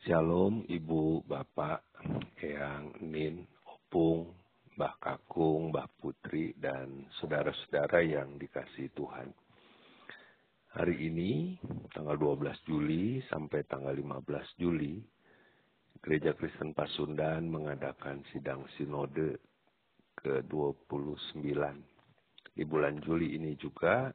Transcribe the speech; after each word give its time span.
Shalom 0.00 0.64
Ibu, 0.64 1.28
Bapak, 1.28 1.84
Eyang, 2.40 3.04
Nin, 3.04 3.44
Opung, 3.68 4.32
Mbah 4.72 4.96
Kakung, 4.96 5.68
Mbah 5.68 5.92
Putri, 6.00 6.56
dan 6.56 7.04
saudara-saudara 7.20 8.00
yang 8.00 8.40
dikasih 8.40 8.88
Tuhan. 8.96 9.28
Hari 10.72 10.96
ini, 11.04 11.52
tanggal 11.92 12.16
12 12.16 12.48
Juli 12.64 13.20
sampai 13.28 13.60
tanggal 13.68 13.92
15 13.92 14.24
Juli, 14.56 15.04
Gereja 16.00 16.32
Kristen 16.32 16.72
Pasundan 16.72 17.52
mengadakan 17.52 18.24
sidang 18.32 18.64
sinode 18.80 19.36
ke-29. 20.16 21.44
Di 22.56 22.64
bulan 22.64 23.04
Juli 23.04 23.36
ini 23.36 23.52
juga 23.60 24.08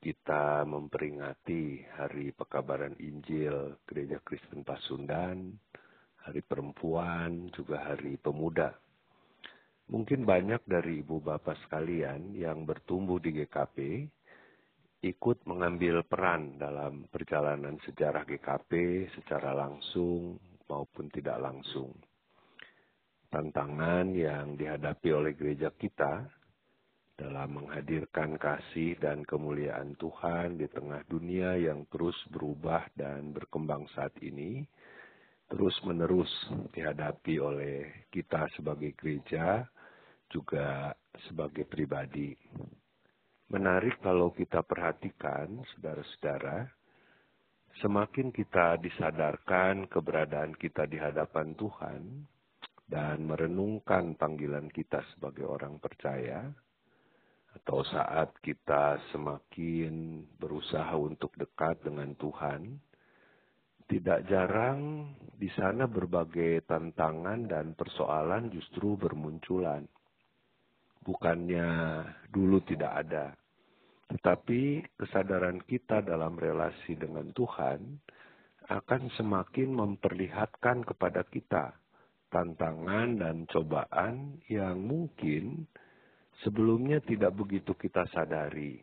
kita 0.00 0.64
memperingati 0.64 1.84
Hari 2.00 2.32
Pekabaran 2.32 2.96
Injil 2.96 3.76
Gereja 3.84 4.16
Kristen 4.24 4.64
Pasundan, 4.64 5.52
Hari 6.24 6.40
Perempuan, 6.40 7.52
juga 7.52 7.84
Hari 7.84 8.16
Pemuda. 8.16 8.72
Mungkin 9.92 10.24
banyak 10.24 10.64
dari 10.64 11.04
ibu 11.04 11.20
bapak 11.20 11.68
sekalian 11.68 12.32
yang 12.32 12.64
bertumbuh 12.64 13.20
di 13.20 13.44
GKP 13.44 14.08
ikut 15.04 15.44
mengambil 15.44 16.00
peran 16.08 16.56
dalam 16.56 17.04
perjalanan 17.12 17.76
sejarah 17.84 18.24
GKP 18.24 19.04
secara 19.16 19.52
langsung 19.52 20.40
maupun 20.64 21.12
tidak 21.12 21.40
langsung. 21.44 21.92
Tantangan 23.28 24.16
yang 24.16 24.56
dihadapi 24.56 25.08
oleh 25.12 25.32
gereja 25.36 25.68
kita 25.76 26.39
dalam 27.20 27.60
menghadirkan 27.60 28.40
kasih 28.40 28.96
dan 28.96 29.20
kemuliaan 29.28 29.92
Tuhan 30.00 30.56
di 30.56 30.64
tengah 30.72 31.04
dunia 31.04 31.60
yang 31.60 31.84
terus 31.92 32.16
berubah 32.32 32.88
dan 32.96 33.36
berkembang 33.36 33.84
saat 33.92 34.16
ini, 34.24 34.64
terus 35.52 35.76
menerus 35.84 36.32
dihadapi 36.72 37.36
oleh 37.36 38.08
kita 38.08 38.48
sebagai 38.56 38.96
gereja, 38.96 39.68
juga 40.32 40.96
sebagai 41.28 41.68
pribadi. 41.68 42.32
Menarik 43.52 44.00
kalau 44.00 44.32
kita 44.32 44.64
perhatikan, 44.64 45.60
saudara-saudara, 45.76 46.64
semakin 47.84 48.32
kita 48.32 48.80
disadarkan 48.80 49.90
keberadaan 49.92 50.56
kita 50.56 50.88
di 50.88 50.96
hadapan 50.96 51.52
Tuhan 51.58 52.00
dan 52.88 53.28
merenungkan 53.28 54.16
panggilan 54.16 54.70
kita 54.72 55.02
sebagai 55.12 55.50
orang 55.50 55.82
percaya, 55.82 56.46
atau 57.56 57.82
saat 57.82 58.30
kita 58.44 59.00
semakin 59.10 60.22
berusaha 60.38 60.94
untuk 60.94 61.34
dekat 61.34 61.82
dengan 61.82 62.14
Tuhan, 62.14 62.78
tidak 63.90 64.22
jarang 64.30 65.10
di 65.34 65.50
sana 65.58 65.90
berbagai 65.90 66.62
tantangan 66.70 67.50
dan 67.50 67.74
persoalan 67.74 68.46
justru 68.54 68.94
bermunculan. 68.94 69.82
Bukannya 71.02 71.66
dulu 72.30 72.62
tidak 72.62 72.92
ada, 73.02 73.34
tetapi 74.14 74.84
kesadaran 74.94 75.58
kita 75.66 76.06
dalam 76.06 76.38
relasi 76.38 76.94
dengan 76.94 77.34
Tuhan 77.34 77.98
akan 78.70 79.02
semakin 79.18 79.74
memperlihatkan 79.74 80.86
kepada 80.86 81.26
kita 81.26 81.74
tantangan 82.30 83.18
dan 83.18 83.36
cobaan 83.50 84.38
yang 84.46 84.78
mungkin 84.78 85.66
sebelumnya 86.44 87.00
tidak 87.04 87.36
begitu 87.36 87.72
kita 87.76 88.06
sadari. 88.12 88.80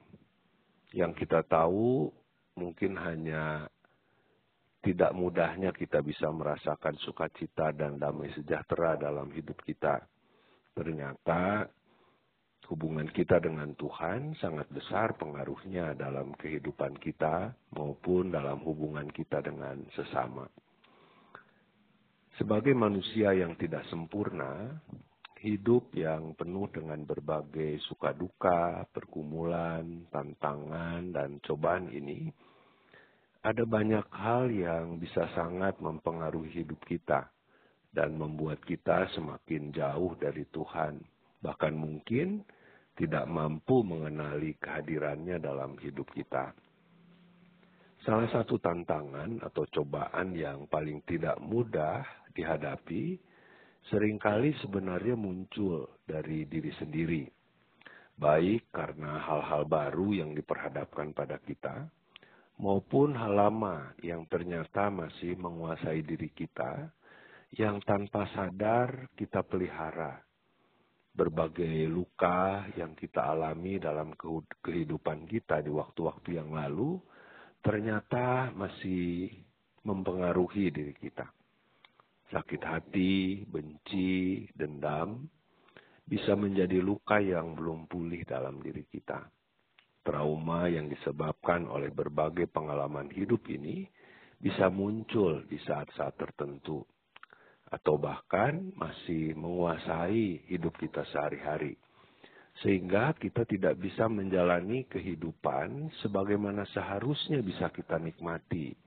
Yang 0.95 1.25
kita 1.25 1.43
tahu 1.43 2.09
mungkin 2.57 2.97
hanya 2.97 3.67
tidak 4.81 5.11
mudahnya 5.11 5.75
kita 5.75 5.99
bisa 5.99 6.31
merasakan 6.31 6.95
sukacita 7.03 7.75
dan 7.75 7.99
damai 7.99 8.31
sejahtera 8.31 8.95
dalam 8.95 9.27
hidup 9.35 9.59
kita. 9.67 9.99
Ternyata 10.71 11.67
hubungan 12.71 13.09
kita 13.11 13.43
dengan 13.43 13.73
Tuhan 13.75 14.37
sangat 14.39 14.67
besar 14.71 15.17
pengaruhnya 15.19 15.91
dalam 15.97 16.31
kehidupan 16.39 16.99
kita 17.03 17.51
maupun 17.75 18.31
dalam 18.31 18.63
hubungan 18.63 19.07
kita 19.11 19.43
dengan 19.43 19.81
sesama. 19.91 20.47
Sebagai 22.37 22.77
manusia 22.77 23.33
yang 23.33 23.57
tidak 23.57 23.81
sempurna, 23.89 24.77
hidup 25.41 25.93
yang 25.93 26.33
penuh 26.33 26.65
dengan 26.73 27.01
berbagai 27.05 27.77
suka 27.85 28.13
duka, 28.13 28.85
pergumulan, 28.89 30.09
tantangan, 30.09 31.13
dan 31.13 31.37
cobaan 31.45 31.89
ini, 31.93 32.29
ada 33.45 33.63
banyak 33.63 34.07
hal 34.11 34.49
yang 34.49 34.97
bisa 34.97 35.29
sangat 35.37 35.77
mempengaruhi 35.79 36.63
hidup 36.63 36.81
kita 36.83 37.29
dan 37.93 38.17
membuat 38.17 38.59
kita 38.65 39.07
semakin 39.15 39.71
jauh 39.71 40.17
dari 40.19 40.43
Tuhan, 40.51 40.99
bahkan 41.39 41.71
mungkin 41.71 42.43
tidak 42.97 43.29
mampu 43.29 43.85
mengenali 43.85 44.57
kehadirannya 44.57 45.37
dalam 45.37 45.77
hidup 45.77 46.09
kita. 46.11 46.51
Salah 48.01 48.29
satu 48.33 48.57
tantangan 48.57 49.41
atau 49.45 49.63
cobaan 49.69 50.33
yang 50.33 50.65
paling 50.65 51.05
tidak 51.05 51.37
mudah 51.41 52.01
dihadapi 52.33 53.17
sering 53.87 54.19
kali 54.19 54.51
sebenarnya 54.59 55.15
muncul 55.15 55.87
dari 56.03 56.43
diri 56.43 56.71
sendiri. 56.75 57.23
Baik 58.17 58.73
karena 58.73 59.21
hal-hal 59.23 59.63
baru 59.69 60.09
yang 60.11 60.33
diperhadapkan 60.33 61.13
pada 61.13 61.37
kita, 61.39 61.85
maupun 62.57 63.13
hal 63.13 63.37
lama 63.37 63.93
yang 64.01 64.25
ternyata 64.25 64.89
masih 64.89 65.37
menguasai 65.37 66.01
diri 66.01 66.33
kita, 66.33 66.89
yang 67.55 67.79
tanpa 67.85 68.27
sadar 68.33 69.07
kita 69.15 69.45
pelihara. 69.45 70.19
Berbagai 71.17 71.89
luka 71.89 72.69
yang 72.77 72.93
kita 72.93 73.25
alami 73.33 73.81
dalam 73.81 74.13
kehidupan 74.61 75.25
kita 75.25 75.65
di 75.65 75.71
waktu-waktu 75.73 76.37
yang 76.37 76.53
lalu, 76.53 76.97
ternyata 77.61 78.53
masih 78.53 79.33
mempengaruhi 79.81 80.69
diri 80.69 80.93
kita 80.93 81.36
sakit 82.31 82.61
hati, 82.63 83.43
benci, 83.47 84.47
dendam, 84.51 85.27
bisa 86.07 86.35
menjadi 86.35 86.79
luka 86.79 87.19
yang 87.19 87.55
belum 87.55 87.87
pulih 87.87 88.23
dalam 88.27 88.59
diri 88.63 88.83
kita. 88.87 89.27
Trauma 90.03 90.71
yang 90.71 90.87
disebabkan 90.87 91.67
oleh 91.67 91.91
berbagai 91.91 92.47
pengalaman 92.47 93.11
hidup 93.11 93.43
ini 93.51 93.83
bisa 94.39 94.71
muncul 94.71 95.43
di 95.51 95.59
saat-saat 95.59 96.15
tertentu, 96.15 96.79
atau 97.67 97.99
bahkan 97.99 98.71
masih 98.79 99.35
menguasai 99.35 100.47
hidup 100.47 100.79
kita 100.79 101.03
sehari-hari, 101.11 101.75
sehingga 102.63 103.11
kita 103.19 103.43
tidak 103.43 103.75
bisa 103.75 104.07
menjalani 104.07 104.87
kehidupan 104.87 105.91
sebagaimana 105.99 106.63
seharusnya 106.71 107.43
bisa 107.43 107.67
kita 107.67 107.99
nikmati 107.99 108.86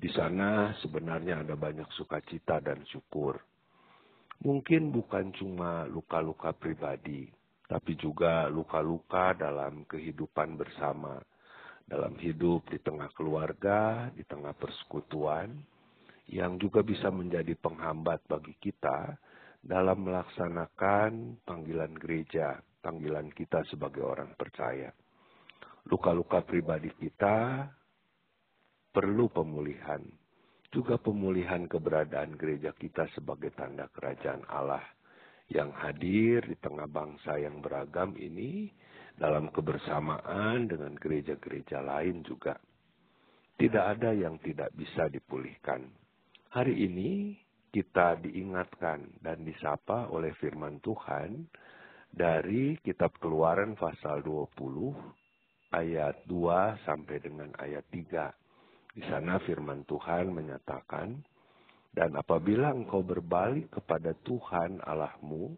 di 0.00 0.08
sana 0.16 0.72
sebenarnya 0.80 1.44
ada 1.44 1.52
banyak 1.60 1.84
sukacita 1.92 2.56
dan 2.64 2.80
syukur. 2.88 3.36
Mungkin 4.40 4.88
bukan 4.88 5.36
cuma 5.36 5.84
luka-luka 5.84 6.56
pribadi, 6.56 7.28
tapi 7.68 7.92
juga 8.00 8.48
luka-luka 8.48 9.36
dalam 9.36 9.84
kehidupan 9.84 10.56
bersama, 10.56 11.20
dalam 11.84 12.16
hidup 12.16 12.64
di 12.72 12.80
tengah 12.80 13.12
keluarga, 13.12 14.08
di 14.16 14.24
tengah 14.24 14.56
persekutuan, 14.56 15.52
yang 16.32 16.56
juga 16.56 16.80
bisa 16.80 17.12
menjadi 17.12 17.52
penghambat 17.60 18.24
bagi 18.24 18.56
kita 18.56 19.12
dalam 19.60 20.08
melaksanakan 20.08 21.44
panggilan 21.44 21.92
gereja, 22.00 22.56
panggilan 22.80 23.28
kita 23.36 23.60
sebagai 23.68 24.00
orang 24.00 24.32
percaya. 24.32 24.88
Luka-luka 25.84 26.40
pribadi 26.40 26.88
kita 26.96 27.68
perlu 28.90 29.30
pemulihan. 29.30 30.02
Juga 30.70 30.98
pemulihan 31.02 31.66
keberadaan 31.66 32.38
gereja 32.38 32.70
kita 32.74 33.10
sebagai 33.14 33.50
tanda 33.54 33.90
kerajaan 33.90 34.46
Allah 34.46 34.82
yang 35.50 35.74
hadir 35.74 36.46
di 36.46 36.54
tengah 36.62 36.86
bangsa 36.86 37.34
yang 37.42 37.58
beragam 37.58 38.14
ini 38.14 38.70
dalam 39.18 39.50
kebersamaan 39.50 40.70
dengan 40.70 40.94
gereja-gereja 40.94 41.82
lain 41.82 42.22
juga. 42.22 42.54
Tidak 43.58 43.84
ada 43.84 44.14
yang 44.14 44.38
tidak 44.40 44.70
bisa 44.78 45.10
dipulihkan. 45.10 45.90
Hari 46.54 46.74
ini 46.86 47.34
kita 47.70 48.18
diingatkan 48.22 49.22
dan 49.22 49.42
disapa 49.42 50.10
oleh 50.10 50.34
firman 50.38 50.78
Tuhan 50.82 51.50
dari 52.10 52.78
kitab 52.82 53.14
Keluaran 53.22 53.78
pasal 53.78 54.22
20 54.26 54.50
ayat 55.70 56.26
2 56.26 56.86
sampai 56.86 57.16
dengan 57.22 57.50
ayat 57.58 57.86
3. 57.90 58.49
Di 58.90 59.06
sana 59.06 59.38
firman 59.46 59.86
Tuhan 59.86 60.34
menyatakan, 60.34 61.14
dan 61.94 62.10
apabila 62.18 62.74
engkau 62.74 63.06
berbalik 63.06 63.70
kepada 63.70 64.14
Tuhan 64.26 64.82
Allahmu 64.82 65.54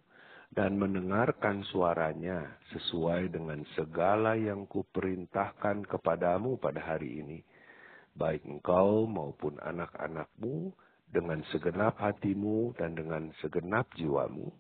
dan 0.53 0.77
mendengarkan 0.77 1.65
suaranya 1.73 2.61
sesuai 2.77 3.33
dengan 3.33 3.65
segala 3.73 4.37
yang 4.37 4.69
kuperintahkan 4.69 5.89
kepadamu 5.89 6.61
pada 6.61 6.85
hari 6.85 7.25
ini, 7.25 7.39
baik 8.13 8.45
engkau 8.45 9.09
maupun 9.09 9.57
anak-anakmu 9.65 10.73
dengan 11.09 11.41
segenap 11.53 11.97
hatimu 12.01 12.77
dan 12.77 12.93
dengan 12.97 13.33
segenap 13.41 13.89
jiwamu, 13.97 14.53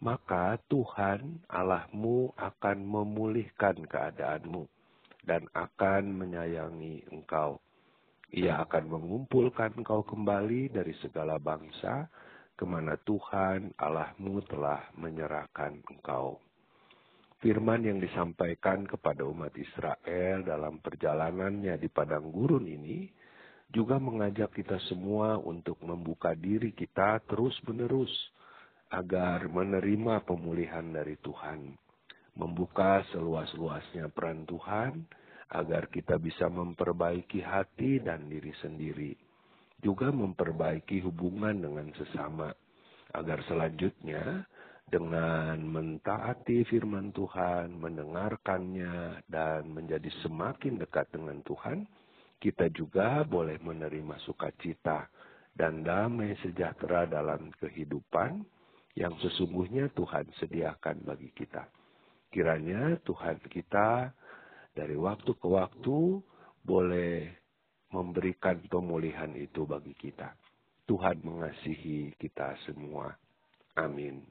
maka 0.00 0.56
Tuhan 0.72 1.44
Allahmu 1.48 2.32
akan 2.36 2.78
memulihkan 2.88 3.84
keadaanmu 3.84 4.64
dan 5.28 5.44
akan 5.52 6.08
menyayangi 6.24 7.04
engkau. 7.12 7.60
Ia 8.28 8.60
akan 8.60 8.84
mengumpulkan 8.92 9.80
engkau 9.80 10.04
kembali 10.04 10.68
dari 10.68 10.92
segala 11.00 11.40
bangsa, 11.40 12.12
ke 12.58 12.66
mana 12.68 13.00
Tuhan 13.00 13.72
Allahmu 13.80 14.44
telah 14.44 14.84
menyerahkan 15.00 15.80
engkau. 15.88 16.36
Firman 17.38 17.86
yang 17.86 18.02
disampaikan 18.02 18.82
kepada 18.84 19.22
umat 19.22 19.54
Israel 19.54 20.42
dalam 20.42 20.82
perjalanannya 20.82 21.78
di 21.78 21.88
padang 21.88 22.28
gurun 22.34 22.66
ini 22.66 23.06
juga 23.70 23.96
mengajak 23.96 24.52
kita 24.58 24.76
semua 24.90 25.38
untuk 25.38 25.78
membuka 25.86 26.34
diri 26.34 26.74
kita 26.74 27.22
terus-menerus 27.30 28.10
agar 28.90 29.46
menerima 29.48 30.26
pemulihan 30.26 30.84
dari 30.90 31.14
Tuhan. 31.22 31.78
Membuka 32.34 33.06
seluas-luasnya 33.14 34.10
peran 34.10 34.42
Tuhan 34.42 35.06
agar 35.48 35.88
kita 35.88 36.20
bisa 36.20 36.50
memperbaiki 36.52 37.40
hati 37.40 38.04
dan 38.04 38.28
diri 38.28 38.52
sendiri. 38.60 39.12
Juga 39.78 40.10
memperbaiki 40.10 41.00
hubungan 41.06 41.56
dengan 41.56 41.88
sesama. 41.94 42.50
Agar 43.14 43.40
selanjutnya 43.48 44.44
dengan 44.88 45.60
mentaati 45.64 46.64
firman 46.68 47.12
Tuhan, 47.12 47.76
mendengarkannya, 47.76 49.24
dan 49.28 49.68
menjadi 49.72 50.08
semakin 50.24 50.80
dekat 50.80 51.08
dengan 51.12 51.40
Tuhan, 51.44 51.84
kita 52.38 52.68
juga 52.72 53.24
boleh 53.24 53.56
menerima 53.60 54.16
sukacita 54.24 55.08
dan 55.52 55.82
damai 55.82 56.38
sejahtera 56.40 57.04
dalam 57.04 57.50
kehidupan 57.58 58.46
yang 58.94 59.14
sesungguhnya 59.18 59.90
Tuhan 59.94 60.26
sediakan 60.38 61.06
bagi 61.06 61.30
kita. 61.34 61.66
Kiranya 62.28 62.98
Tuhan 63.02 63.42
kita 63.46 64.12
dari 64.78 64.94
waktu 64.94 65.34
ke 65.34 65.48
waktu 65.50 66.22
boleh 66.62 67.26
memberikan 67.90 68.62
pemulihan 68.70 69.34
itu 69.34 69.66
bagi 69.66 69.90
kita. 69.98 70.30
Tuhan 70.86 71.18
mengasihi 71.26 72.14
kita 72.14 72.54
semua. 72.62 73.10
Amin. 73.74 74.22